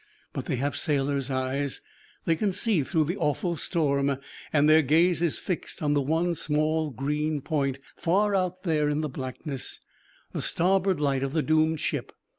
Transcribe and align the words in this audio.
But 0.33 0.45
they 0.47 0.55
have 0.55 0.75
sailors' 0.75 1.29
eyes; 1.29 1.79
they 2.25 2.35
can 2.35 2.53
see 2.53 2.81
through 2.81 3.03
the 3.03 3.17
awful 3.17 3.55
storm; 3.55 4.17
and 4.51 4.67
their 4.67 4.81
gaze 4.81 5.21
is 5.21 5.37
fixed 5.37 5.83
on 5.83 5.93
one 5.93 6.33
small 6.33 6.89
green 6.89 7.39
point 7.39 7.77
far 7.97 8.33
out 8.33 8.63
there 8.63 8.89
in 8.89 9.01
the 9.01 9.09
blackness 9.09 9.79
the 10.33 10.41
starboard 10.41 10.99
light 10.99 11.21
of 11.21 11.33
the 11.33 11.43
doomed 11.43 11.79
ship. 11.81 12.13